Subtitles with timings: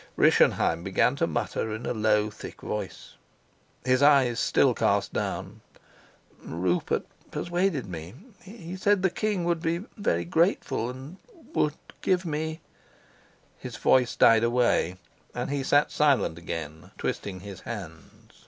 [0.17, 3.17] Rischenheim began to mutter in a low thick voice,
[3.85, 5.61] his eyes still cast down:
[6.41, 8.15] "Rupert persuaded me.
[8.41, 11.17] He said the king would be very grateful, and
[11.53, 12.61] would give me"
[13.59, 14.95] His voice died away,
[15.35, 18.33] and he sat silent again, twisting his hands.